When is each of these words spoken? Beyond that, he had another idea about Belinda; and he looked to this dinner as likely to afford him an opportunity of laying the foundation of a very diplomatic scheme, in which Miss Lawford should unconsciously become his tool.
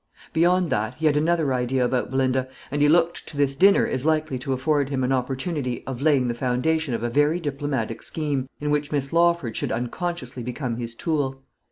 Beyond 0.33 0.71
that, 0.71 0.95
he 0.95 1.05
had 1.05 1.15
another 1.15 1.53
idea 1.53 1.85
about 1.85 2.09
Belinda; 2.09 2.47
and 2.71 2.81
he 2.81 2.89
looked 2.89 3.27
to 3.27 3.37
this 3.37 3.55
dinner 3.55 3.85
as 3.85 4.03
likely 4.03 4.39
to 4.39 4.51
afford 4.51 4.89
him 4.89 5.03
an 5.03 5.11
opportunity 5.11 5.83
of 5.85 6.01
laying 6.01 6.27
the 6.27 6.33
foundation 6.33 6.95
of 6.95 7.03
a 7.03 7.09
very 7.11 7.39
diplomatic 7.39 8.01
scheme, 8.01 8.49
in 8.59 8.71
which 8.71 8.91
Miss 8.91 9.13
Lawford 9.13 9.55
should 9.55 9.71
unconsciously 9.71 10.41
become 10.41 10.77
his 10.77 10.95
tool. 10.95 11.43